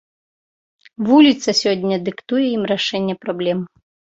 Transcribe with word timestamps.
Вуліца 1.09 1.49
сёння 1.61 1.95
дыктуе 2.09 2.47
ім 2.57 2.63
рашэнне 2.73 3.15
праблем. 3.27 3.59